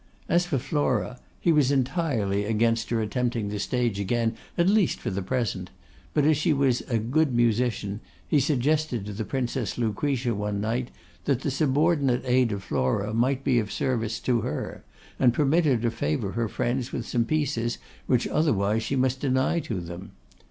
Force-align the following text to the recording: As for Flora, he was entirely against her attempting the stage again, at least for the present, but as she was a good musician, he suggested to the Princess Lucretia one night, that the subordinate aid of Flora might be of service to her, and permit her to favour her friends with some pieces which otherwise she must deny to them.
As 0.27 0.47
for 0.47 0.57
Flora, 0.57 1.19
he 1.39 1.51
was 1.51 1.69
entirely 1.71 2.43
against 2.45 2.89
her 2.89 3.01
attempting 3.03 3.49
the 3.49 3.59
stage 3.59 3.99
again, 3.99 4.35
at 4.57 4.67
least 4.67 4.99
for 4.99 5.11
the 5.11 5.21
present, 5.21 5.69
but 6.15 6.25
as 6.25 6.37
she 6.37 6.53
was 6.53 6.81
a 6.89 6.97
good 6.97 7.35
musician, 7.35 7.99
he 8.27 8.39
suggested 8.39 9.05
to 9.05 9.13
the 9.13 9.23
Princess 9.23 9.77
Lucretia 9.77 10.33
one 10.33 10.59
night, 10.59 10.89
that 11.25 11.41
the 11.41 11.51
subordinate 11.51 12.23
aid 12.25 12.51
of 12.51 12.63
Flora 12.63 13.13
might 13.13 13.43
be 13.43 13.59
of 13.59 13.71
service 13.71 14.19
to 14.21 14.41
her, 14.41 14.83
and 15.19 15.35
permit 15.35 15.65
her 15.65 15.77
to 15.77 15.91
favour 15.91 16.31
her 16.31 16.47
friends 16.47 16.91
with 16.91 17.07
some 17.07 17.23
pieces 17.23 17.77
which 18.07 18.27
otherwise 18.27 18.81
she 18.81 18.95
must 18.95 19.19
deny 19.21 19.59
to 19.59 19.79
them. 19.79 20.13